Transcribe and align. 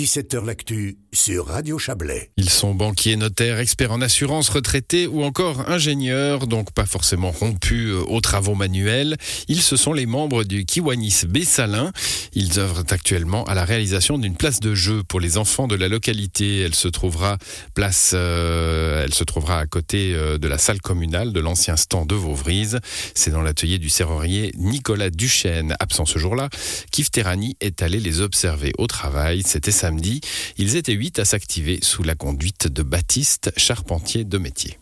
17h 0.00 0.46
L'actu 0.46 0.96
sur 1.12 1.48
Radio 1.48 1.78
Chablais. 1.78 2.30
Ils 2.38 2.48
sont 2.48 2.74
banquiers, 2.74 3.16
notaires, 3.16 3.58
experts 3.58 3.92
en 3.92 4.00
assurance, 4.00 4.48
retraités 4.48 5.06
ou 5.06 5.22
encore 5.24 5.68
ingénieurs, 5.68 6.46
donc 6.46 6.72
pas 6.72 6.86
forcément 6.86 7.30
rompus 7.30 7.90
euh, 7.90 8.04
aux 8.08 8.22
travaux 8.22 8.54
manuels. 8.54 9.16
Ils 9.48 9.60
se 9.60 9.76
sont 9.76 9.92
les 9.92 10.06
membres 10.06 10.44
du 10.44 10.64
Kiwanis 10.64 11.26
Bessalin. 11.28 11.92
Ils 12.32 12.58
œuvrent 12.58 12.84
actuellement 12.88 13.44
à 13.44 13.54
la 13.54 13.64
réalisation 13.64 14.16
d'une 14.16 14.36
place 14.36 14.60
de 14.60 14.74
jeu 14.74 15.02
pour 15.02 15.20
les 15.20 15.36
enfants 15.36 15.68
de 15.68 15.74
la 15.74 15.88
localité. 15.88 16.60
Elle 16.60 16.74
se 16.74 16.88
trouvera 16.88 17.36
place, 17.74 18.12
euh, 18.14 19.04
elle 19.04 19.12
se 19.12 19.24
trouvera 19.24 19.58
à 19.58 19.66
côté 19.66 20.14
euh, 20.14 20.38
de 20.38 20.48
la 20.48 20.56
salle 20.56 20.80
communale 20.80 21.34
de 21.34 21.40
l'ancien 21.40 21.76
stand 21.76 22.08
de 22.08 22.14
Vauvrise. 22.14 22.78
C'est 23.14 23.32
dans 23.32 23.42
l'atelier 23.42 23.78
du 23.78 23.90
serrurier 23.90 24.52
Nicolas 24.56 25.10
Duchesne. 25.10 25.76
Absent 25.78 26.06
ce 26.06 26.18
jour-là, 26.18 26.48
Kif 26.90 27.10
Terrani 27.10 27.56
est 27.60 27.82
allé 27.82 28.00
les 28.00 28.20
observer 28.20 28.72
au 28.78 28.86
travail. 28.86 29.42
C'était 29.44 29.70
samedi. 29.90 30.20
Ils 30.56 30.76
étaient 30.76 30.92
huit 30.92 31.18
à 31.18 31.24
s'activer 31.24 31.80
sous 31.82 32.04
la 32.04 32.14
conduite 32.14 32.68
de 32.68 32.84
Baptiste, 32.84 33.50
charpentier 33.56 34.22
de 34.22 34.38
métier. 34.38 34.78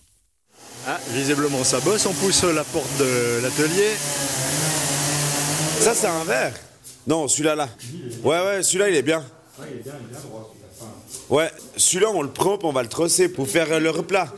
Ah, 0.87 1.01
visiblement 1.13 1.65
ça 1.65 1.81
bosse, 1.81 2.05
on 2.05 2.13
pousse 2.13 2.45
la 2.45 2.63
porte 2.63 2.99
de 2.99 3.41
l'atelier. 3.43 3.93
Ça 5.81 5.95
c'est 5.95 6.09
un 6.09 6.25
verre 6.25 6.55
Non, 7.07 7.27
celui-là 7.27 7.55
là. 7.55 7.69
Ouais 8.23 8.39
ouais, 8.45 8.63
celui-là 8.63 8.91
il 8.91 8.97
est 8.97 9.03
bien. 9.03 9.25
Ouais, 11.31 11.51
celui-là 11.79 12.11
on 12.15 12.21
le 12.21 12.31
prend, 12.31 12.59
on 12.63 12.73
va 12.73 12.83
le 12.83 12.89
trosser 12.89 13.31
pour 13.31 13.49
faire 13.49 13.81
le 13.81 13.89
replat. 13.89 14.31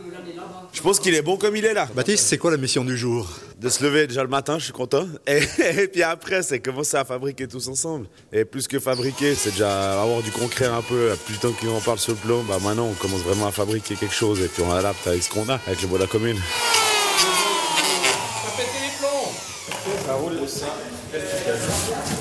Je 0.73 0.83
pense 0.83 1.01
qu'il 1.01 1.15
est 1.15 1.23
bon 1.23 1.37
comme 1.37 1.57
il 1.57 1.65
est 1.65 1.75
là. 1.75 1.89
Baptiste, 1.95 2.27
c'est 2.27 2.39
quoi 2.39 2.51
la 2.51 2.57
mission 2.57 2.85
du 2.85 2.97
jour? 2.97 3.29
De 3.59 3.69
se 3.69 3.83
lever 3.85 4.07
déjà 4.07 4.23
le 4.23 4.29
matin, 4.29 4.59
je 4.59 4.65
suis 4.65 4.73
content. 4.73 5.07
Et, 5.27 5.41
et 5.83 5.89
puis 5.89 6.03
après, 6.03 6.43
c'est 6.43 6.61
commencer 6.61 6.97
à 6.97 7.05
fabriquer 7.05 7.49
tous 7.49 7.69
ensemble. 7.69 8.07
Et 8.33 8.45
plus 8.45 8.69
que 8.69 8.79
fabriquer, 8.79 9.35
c'est 9.35 9.51
déjà 9.51 10.01
avoir 10.01 10.23
du 10.23 10.31
concret 10.31 10.67
un 10.67 10.83
peu. 10.83 11.13
Plus 11.27 11.35
de 11.35 11.41
temps 11.41 11.53
qu'on 11.53 11.81
parle 11.81 11.99
sur 11.99 12.13
le 12.13 12.19
plan, 12.19 12.43
bah 12.45 12.59
maintenant 12.63 12.87
on 12.87 12.95
commence 12.95 13.21
vraiment 13.21 13.47
à 13.47 13.53
fabriquer 13.53 13.97
quelque 13.97 14.15
chose 14.15 14.41
et 14.41 14.49
puis 14.49 14.63
on 14.63 14.73
adapte 14.73 15.07
avec 15.07 15.23
ce 15.23 15.29
qu'on 15.29 15.49
a, 15.49 15.61
avec 15.67 15.83
le 15.83 15.89
bois 15.89 15.99
de 15.99 16.05
la 16.05 16.09
commune. 16.09 16.39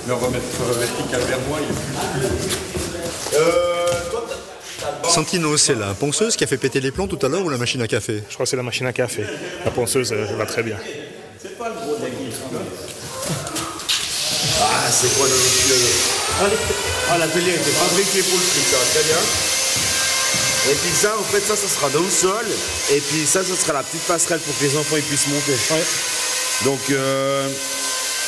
Le 0.08 0.14
remettre 0.14 0.80
vertical 0.80 1.22
vers 1.22 1.40
moi, 1.48 1.60
plus. 2.14 3.40
Santino, 5.10 5.58
c'est 5.58 5.76
la 5.76 5.94
ponceuse 5.94 6.36
qui 6.36 6.44
a 6.44 6.48
fait 6.48 6.58
péter 6.58 6.80
les 6.80 6.92
plombs 6.92 7.08
tout 7.08 7.20
à 7.26 7.30
l'heure 7.30 7.44
ou 7.44 7.50
la 7.50 7.58
machine 7.58 7.82
à 7.82 7.88
café? 7.88 8.24
Je 8.30 8.34
crois 8.34 8.46
que 8.46 8.50
c'est 8.50 8.56
la 8.58 8.64
machine 8.64 8.86
à 8.88 8.94
café. 8.94 9.24
La 9.66 9.72
ponceuse 9.72 10.12
euh, 10.14 10.26
va 10.38 10.46
très 10.46 10.64
bien. 10.64 10.78
Ah, 14.62 14.92
c'est 14.92 15.14
quoi 15.18 15.28
le 15.28 15.34
Ah, 17.12 17.18
l'atelier 17.18 17.52
était 17.52 17.72
fabriqué 17.72 18.22
pour 18.24 18.38
le 18.38 18.46
truc, 18.46 18.64
ça 18.72 18.78
va 18.78 18.86
très 18.94 19.04
bien. 19.04 19.18
Et 20.72 20.76
puis 20.76 20.92
ça, 21.02 21.16
en 21.18 21.24
fait, 21.24 21.40
ça, 21.40 21.56
ça 21.56 21.68
sera 21.68 21.90
dans 21.90 22.02
le 22.02 22.10
sol. 22.10 22.46
Et 22.92 23.00
puis 23.00 23.26
ça, 23.26 23.44
ça 23.44 23.56
sera 23.56 23.74
la 23.74 23.84
petite 23.84 24.04
passerelle 24.04 24.40
pour 24.40 24.58
que 24.58 24.64
les 24.64 24.78
enfants 24.78 24.98
ils 24.98 25.04
puissent 25.04 25.28
monter. 25.28 25.56
Donc, 26.66 26.80
euh, 26.92 27.48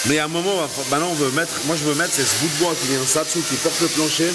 mais 0.07 0.19
à 0.19 0.25
un 0.25 0.27
moment, 0.29 0.51
on 0.55 0.61
va- 0.61 0.69
maintenant, 0.89 1.09
on 1.11 1.15
veut 1.15 1.31
mettre, 1.31 1.51
moi 1.65 1.75
je 1.77 1.83
veux 1.83 1.95
mettre, 1.95 2.11
c'est 2.13 2.23
ce 2.25 2.35
bout 2.41 2.47
de 2.47 2.63
bois 2.63 2.73
qui 2.81 2.87
vient 2.87 2.99
ça 3.05 3.23
dessous, 3.23 3.41
qui 3.47 3.55
porte 3.55 3.79
le 3.81 3.87
plancher. 3.87 4.31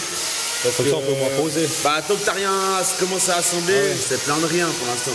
Parce 0.67 0.77
Comme 0.79 0.89
ça, 0.91 0.97
on 0.97 1.03
peut 1.03 1.19
moins 1.19 1.37
poser. 1.37 1.69
Bah, 1.85 2.03
tant 2.07 2.15
que 2.17 2.25
t'as 2.25 2.33
rien 2.33 2.53
à 2.79 2.83
se- 2.85 2.99
commencer 2.99 3.31
à 3.31 3.37
assembler, 3.37 3.95
c'est 3.97 4.21
plein 4.25 4.37
de 4.39 4.47
rien 4.47 4.67
pour 4.67 4.87
l'instant. 4.89 5.13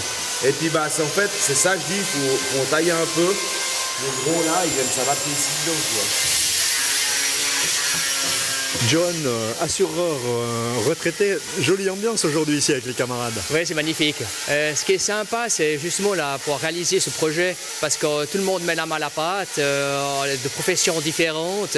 Et 0.47 0.51
puis, 0.53 0.69
bah, 0.69 0.87
c'est 0.89 1.03
en 1.03 1.07
fait, 1.07 1.29
c'est 1.39 1.55
ça 1.55 1.75
que 1.75 1.81
je 1.81 1.93
dis, 1.93 1.99
il 1.99 2.05
faut, 2.05 2.65
tailler 2.69 2.91
un 2.91 3.05
peu. 3.15 3.21
Les 3.27 4.31
gros 4.31 4.41
là, 4.43 4.61
ils 4.65 4.71
viennent 4.71 4.85
s'adapter 4.95 5.29
ici 5.29 5.49
dedans, 5.65 5.77
tu 5.89 5.93
vois. 5.95 6.03
John, 8.87 9.15
euh, 9.25 9.51
assureur 9.61 10.17
euh, 10.25 10.73
retraité, 10.89 11.37
jolie 11.59 11.89
ambiance 11.89 12.23
aujourd'hui 12.25 12.57
ici 12.57 12.71
avec 12.71 12.85
les 12.85 12.93
camarades. 12.93 13.33
Oui, 13.51 13.59
c'est 13.65 13.73
magnifique. 13.73 14.15
Euh, 14.49 14.73
ce 14.75 14.85
qui 14.85 14.93
est 14.93 14.97
sympa, 14.97 15.49
c'est 15.49 15.77
justement 15.77 16.13
là 16.13 16.39
pour 16.45 16.57
réaliser 16.57 16.99
ce 16.99 17.09
projet, 17.09 17.55
parce 17.79 17.97
que 17.97 18.25
tout 18.25 18.37
le 18.37 18.43
monde 18.43 18.63
met 18.63 18.73
la 18.75 18.85
main 18.85 18.95
à 18.95 18.99
la 18.99 19.09
pâte, 19.09 19.59
euh, 19.59 20.35
de 20.41 20.49
professions 20.49 20.99
différentes. 21.01 21.77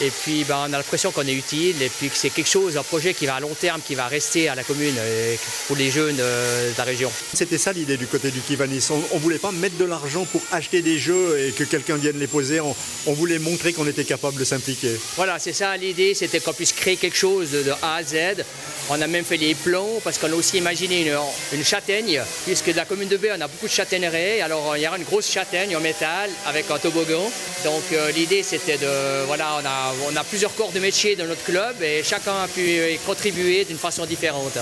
Et 0.00 0.10
puis, 0.10 0.44
ben, 0.44 0.56
on 0.68 0.72
a 0.72 0.78
l'impression 0.78 1.10
qu'on 1.10 1.26
est 1.26 1.34
utile, 1.34 1.82
et 1.82 1.88
puis 1.90 2.08
que 2.08 2.16
c'est 2.16 2.30
quelque 2.30 2.48
chose, 2.48 2.76
un 2.76 2.82
projet 2.82 3.12
qui 3.12 3.26
va 3.26 3.34
à 3.34 3.40
long 3.40 3.54
terme, 3.54 3.80
qui 3.86 3.94
va 3.94 4.06
rester 4.06 4.48
à 4.48 4.54
la 4.54 4.64
commune, 4.64 4.94
et 4.96 5.38
pour 5.66 5.76
les 5.76 5.90
jeunes 5.90 6.16
euh, 6.18 6.72
de 6.72 6.78
la 6.78 6.84
région. 6.84 7.10
C'était 7.34 7.58
ça 7.58 7.72
l'idée 7.72 7.96
du 7.96 8.06
côté 8.06 8.30
du 8.30 8.40
Kivanis. 8.40 8.88
On, 8.90 9.14
ne 9.14 9.20
voulait 9.20 9.38
pas 9.38 9.52
mettre 9.52 9.76
de 9.76 9.84
l'argent 9.84 10.24
pour 10.24 10.40
acheter 10.52 10.80
des 10.80 10.98
jeux 10.98 11.38
et 11.38 11.52
que 11.52 11.64
quelqu'un 11.64 11.96
vienne 11.96 12.18
les 12.18 12.26
poser. 12.26 12.60
On, 12.60 12.74
on 13.06 13.12
voulait 13.12 13.38
montrer 13.38 13.72
qu'on 13.72 13.86
était 13.86 14.04
capable 14.04 14.38
de 14.38 14.44
s'impliquer. 14.44 14.98
Voilà, 15.16 15.38
c'est 15.38 15.52
ça 15.52 15.76
l'idée, 15.76 16.14
c'était 16.14 16.40
qu'on 16.40 16.52
puisse 16.52 16.72
créer 16.72 16.96
quelque 16.96 17.16
chose 17.16 17.50
de, 17.50 17.62
de 17.62 17.72
A 17.82 17.96
à 17.96 18.02
Z. 18.02 18.44
On 18.88 19.00
a 19.00 19.06
même 19.06 19.24
fait 19.24 19.36
les 19.36 19.54
plombs 19.54 20.00
parce 20.02 20.18
qu'on 20.18 20.32
a 20.32 20.34
aussi 20.34 20.58
imaginé 20.58 21.06
une, 21.06 21.16
une 21.52 21.64
châtaigne, 21.64 22.22
puisque 22.44 22.72
de 22.72 22.76
la 22.76 22.84
commune 22.84 23.08
de 23.08 23.16
Baie, 23.16 23.30
on 23.36 23.40
a 23.40 23.46
beaucoup 23.48 23.66
de 23.66 23.72
châtaigneraies. 23.72 24.40
Alors 24.40 24.76
il 24.76 24.82
y 24.82 24.88
aura 24.88 24.96
une 24.96 25.04
grosse 25.04 25.30
châtaigne 25.30 25.76
en 25.76 25.80
métal 25.80 26.30
avec 26.46 26.70
un 26.70 26.78
toboggan. 26.78 27.30
Donc 27.64 27.84
euh, 27.92 28.10
l'idée 28.10 28.42
c'était 28.42 28.78
de. 28.78 29.26
Voilà, 29.26 29.58
on 29.62 29.66
a, 29.66 29.89
on 30.10 30.16
a 30.16 30.24
plusieurs 30.24 30.54
corps 30.54 30.72
de 30.72 30.80
métier 30.80 31.16
dans 31.16 31.26
notre 31.26 31.44
club 31.44 31.82
et 31.82 32.02
chacun 32.02 32.42
a 32.42 32.48
pu 32.48 32.60
y 32.60 32.98
contribuer 32.98 33.64
d'une 33.64 33.78
façon 33.78 34.04
différente. 34.06 34.58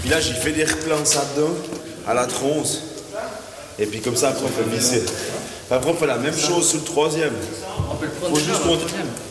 Puis 0.00 0.10
là, 0.10 0.20
j'ai 0.20 0.34
fait 0.34 0.52
des 0.52 0.64
replans 0.64 1.04
ça 1.04 1.24
dedans, 1.36 1.54
à 2.06 2.14
la 2.14 2.26
tronce. 2.26 2.82
Et 3.78 3.86
puis 3.86 4.00
comme 4.00 4.16
ça, 4.16 4.30
après, 4.30 4.44
on 4.44 4.48
peut 4.48 4.68
visser. 4.74 5.04
Après, 5.70 5.90
on 5.90 5.94
fait 5.94 6.06
la 6.06 6.18
même 6.18 6.36
chose 6.36 6.68
sur 6.68 6.78
le 6.78 6.84
troisième. 6.84 7.34
Faut 8.20 8.36
juste 8.36 8.64
monter. 8.64 8.84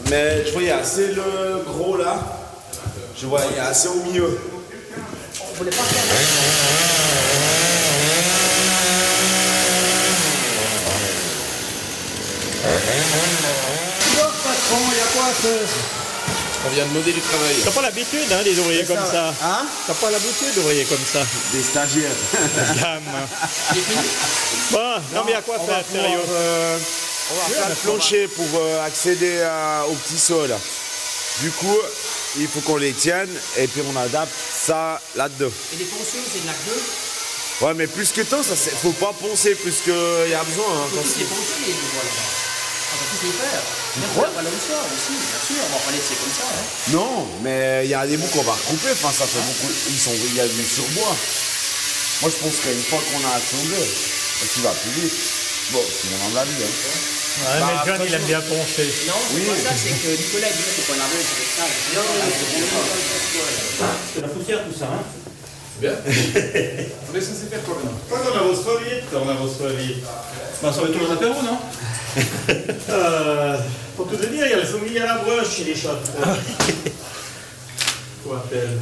Mais 0.09 0.43
tu 0.45 0.53
vois, 0.53 0.61
il 0.63 0.67
y 0.67 0.71
a 0.71 0.77
assez 0.77 1.07
le 1.07 1.63
gros 1.67 1.97
là. 1.97 2.19
Je 3.15 3.27
il 12.63 14.17
y 14.17 14.21
a. 14.21 14.27
On 16.63 16.69
vient 16.69 16.85
de 16.85 16.91
modérer 16.91 17.13
du 17.13 17.21
travail. 17.21 17.55
T'as 17.63 17.71
pas 17.71 17.81
l'habitude, 17.81 18.31
hein, 18.31 18.43
des 18.43 18.59
ouvriers 18.59 18.85
comme 18.85 18.97
ça. 18.97 19.33
Hein? 19.43 19.65
T'as 19.87 19.93
pas 19.95 20.11
l'habitude 20.11 20.53
d'ouvriers 20.55 20.85
comme 20.85 21.03
ça. 21.11 21.21
Des 21.51 21.63
stagiaires. 21.63 22.11
Gamme. 22.79 23.01
Bon, 24.69 24.93
non, 25.15 25.23
mais 25.25 25.33
à 25.33 25.41
quoi 25.41 25.57
faire, 25.59 25.83
sérieux 25.91 26.19
euh, 26.29 26.77
on 27.31 27.35
va 27.35 27.55
faire 27.55 27.69
le 27.69 27.75
plancher 27.75 28.27
pour 28.27 28.45
euh, 28.55 28.85
accéder 28.85 29.41
à- 29.41 29.85
au 29.89 29.93
petit 29.93 30.19
sol. 30.19 30.53
Du 31.41 31.49
coup, 31.51 31.77
il 32.37 32.47
faut 32.47 32.59
qu'on 32.61 32.77
les 32.77 32.93
tienne 32.93 33.29
et 33.57 33.65
puis 33.67 33.81
on 33.91 33.97
adapte 33.99 34.31
ça 34.53 35.01
là-dedans. 35.15 35.51
Et 35.73 35.77
les 35.77 35.85
ponceuses, 35.85 36.29
c'est 36.31 36.41
de 36.43 36.47
la 36.47 36.53
deux. 36.67 36.81
Ouais, 37.65 37.73
mais 37.75 37.87
plus 37.87 38.11
que 38.11 38.21
tant, 38.21 38.43
ça 38.43 38.55
faut 38.55 38.91
pas 38.91 39.13
poncer 39.19 39.55
plus 39.55 39.81
qu'il 39.83 39.93
y 40.29 40.33
a 40.35 40.43
besoin. 40.43 40.65
hein, 40.67 40.87
quand 40.93 41.01
c'est- 42.91 44.41
la 44.41 44.49
aussi, 44.49 45.13
bien 45.13 45.41
sûr, 45.45 45.61
on 45.61 45.71
va 45.77 45.81
pas 45.85 45.91
laisser 45.91 46.15
comme 46.17 46.33
ça. 46.33 46.45
Hein. 46.49 46.63
Non, 46.89 47.27
mais 47.43 47.85
il 47.85 47.89
y 47.91 47.93
a 47.93 48.05
des 48.07 48.17
bouts 48.17 48.27
qu'on 48.27 48.43
va 48.43 48.53
recouper. 48.53 48.91
Enfin, 48.91 49.11
ça 49.11 49.25
fait 49.27 49.39
beaucoup. 49.45 49.71
Ils 49.89 49.99
sont, 49.99 50.13
il 50.15 50.35
y 50.35 50.39
a 50.39 50.47
du 50.47 50.63
surbois. 50.65 51.15
Moi, 52.21 52.29
je 52.29 52.37
pense 52.41 52.55
qu'une 52.61 52.83
fois 52.89 53.01
qu'on 53.01 53.21
a 53.27 53.33
assemblé, 53.35 53.81
tu 54.53 54.59
vas 54.61 54.71
plus 54.71 54.91
vite. 55.01 55.13
Bon, 55.71 55.83
c'est 55.85 56.09
mon 56.11 56.25
humble 56.27 56.37
avis. 56.39 56.63
Hein. 56.63 56.73
Ouais, 57.31 57.59
Bah, 57.59 57.67
mais 57.71 57.79
John, 57.85 57.95
après, 57.95 58.07
il 58.07 58.13
aime 58.13 58.27
bien 58.27 58.41
poncher. 58.41 58.89
Non, 59.07 59.13
c'est 59.31 59.45
pas 59.47 59.55
ça, 59.69 59.75
c'est 59.77 59.95
que 59.95 60.09
Nicolas 60.21 60.49
dit 60.51 60.63
qu'il 60.63 60.83
faut 60.83 60.93
qu'on 60.93 60.99
arrive 60.99 61.21
avec 61.21 61.51
ça. 61.55 61.65
C'est 64.13 64.21
la 64.21 64.27
poussière 64.27 64.59
tout 64.67 64.77
ça, 64.77 64.85
hein 64.85 65.20
Bien. 65.81 65.93
On 66.05 67.17
est 67.17 67.21
censé 67.21 67.47
faire 67.49 67.63
quoi 67.63 67.73
maintenant 67.73 67.97
Quand 68.07 68.17
on 68.17 68.37
a 68.37 68.43
vos 68.43 68.53
vite, 68.53 69.03
on 69.13 69.27
a 69.27 69.33
vos 69.33 69.47
vite. 69.47 70.03
Bah, 70.61 70.71
ça 70.71 70.81
va 70.81 70.87
être 70.87 70.93
toujours 70.93 71.09
l'apéro, 71.09 71.41
non? 71.41 71.57
Euh, 72.89 73.57
pour 73.95 74.09
tout 74.09 74.17
te 74.17 74.25
dire, 74.25 74.45
il 74.45 74.51
y 74.51 74.53
a 74.53 74.57
le 74.57 74.65
soumis 74.65 74.99
à 74.99 75.05
la 75.05 75.17
broche 75.19 75.55
chez 75.55 75.63
les 75.63 75.75
chats. 75.75 75.97
Quoi 78.25 78.37
appelle 78.37 78.77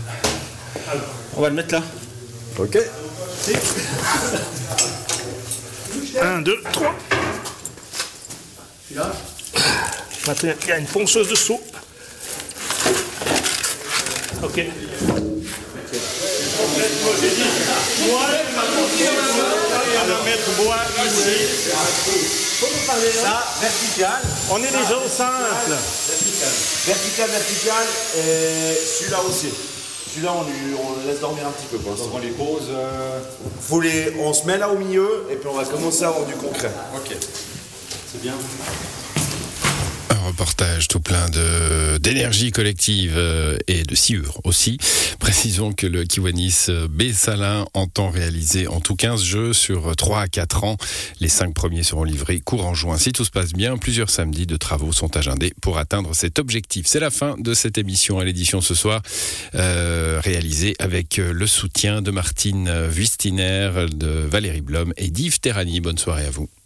Alors, 0.91 1.03
On 1.37 1.41
va 1.41 1.49
le 1.49 1.55
mettre 1.55 1.75
là. 1.75 1.83
Ok. 2.57 2.77
1, 6.19 6.41
2, 6.41 6.63
3. 6.73 6.95
Maintenant, 10.27 10.53
il 10.63 10.67
y 10.67 10.71
a 10.71 10.77
une 10.79 10.87
ponceuse 10.87 11.29
dessous. 11.29 11.61
Ok. 14.41 14.65
On 20.01 20.07
va 20.07 20.23
mettre 20.25 20.49
bois 20.63 20.77
ici. 21.05 21.37
Ça, 23.21 23.43
vertical. 23.61 24.21
On 24.51 24.57
est 24.57 24.61
des 24.71 24.83
gens 24.89 25.07
simples. 25.09 25.75
Vertical, 26.87 27.29
vertical. 27.29 27.85
Et 28.17 28.75
celui-là 28.99 29.19
aussi. 29.29 29.47
Celui-là, 30.13 30.33
on, 30.35 30.43
lui- 30.43 30.75
on 30.83 30.99
le 31.01 31.11
laisse 31.11 31.19
dormir 31.21 31.45
un 31.47 31.51
petit 31.51 31.67
peu 31.71 31.77
pour 31.77 31.91
l'instant. 31.91 32.09
On 32.13 32.19
les 32.19 32.29
pose. 32.31 32.67
euh, 32.71 33.19
Faut 33.61 33.79
les, 33.81 34.13
on 34.19 34.33
se 34.33 34.45
met 34.45 34.57
là 34.57 34.69
au 34.69 34.77
milieu 34.77 35.27
et 35.31 35.35
puis 35.35 35.47
on 35.47 35.53
va 35.55 35.63
commencer 35.65 36.03
à 36.03 36.07
avoir 36.07 36.25
du 36.25 36.33
concret. 36.33 36.71
Ok. 36.95 37.15
C'est 38.11 38.21
bien. 38.21 38.33
Reportage 40.29 40.87
tout 40.87 40.99
plein 40.99 41.27
de 41.29 41.97
d'énergie 41.97 42.51
collective 42.51 43.15
euh, 43.17 43.57
et 43.67 43.83
de 43.83 43.95
sciure 43.95 44.39
aussi. 44.43 44.77
Précisons 45.19 45.73
que 45.73 45.87
le 45.87 46.03
Kiwanis 46.03 46.67
B 46.89 47.11
Salin 47.13 47.65
entend 47.73 48.09
réaliser 48.09 48.67
en 48.67 48.79
tout 48.79 48.95
15 48.95 49.23
jeux 49.23 49.53
sur 49.53 49.95
3 49.95 50.21
à 50.21 50.27
4 50.27 50.63
ans. 50.63 50.77
Les 51.19 51.29
5 51.29 51.53
premiers 51.53 51.83
seront 51.83 52.03
livrés 52.03 52.39
courant 52.39 52.75
juin. 52.75 52.97
Si 52.97 53.11
tout 53.11 53.25
se 53.25 53.31
passe 53.31 53.53
bien, 53.53 53.77
plusieurs 53.77 54.09
samedis 54.09 54.45
de 54.45 54.55
travaux 54.55 54.93
sont 54.93 55.17
agendés 55.17 55.53
pour 55.61 55.77
atteindre 55.79 56.13
cet 56.13 56.37
objectif. 56.37 56.85
C'est 56.85 56.99
la 56.99 57.09
fin 57.09 57.35
de 57.37 57.53
cette 57.53 57.77
émission 57.77 58.19
à 58.19 58.23
l'édition 58.23 58.61
ce 58.61 58.75
soir, 58.75 59.01
euh, 59.55 60.21
réalisée 60.23 60.75
avec 60.79 61.17
le 61.17 61.47
soutien 61.47 62.01
de 62.01 62.11
Martine 62.11 62.71
Wistiner, 62.95 63.87
de 63.91 64.07
Valérie 64.07 64.61
Blom 64.61 64.93
et 64.97 65.09
d'Yves 65.09 65.39
Terrani. 65.39 65.79
Bonne 65.79 65.97
soirée 65.97 66.25
à 66.25 66.31
vous. 66.31 66.49